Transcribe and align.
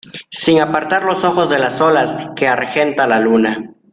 sin 0.31 0.59
apartar 0.59 1.03
los 1.03 1.23
ojos 1.23 1.51
de 1.51 1.59
las 1.59 1.79
olas 1.79 2.17
que 2.35 2.47
argenta 2.47 3.05
la 3.05 3.19
luna: 3.19 3.69